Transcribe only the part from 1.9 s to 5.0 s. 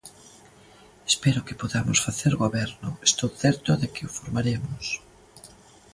facer goberno, estou certo de que o formaremos.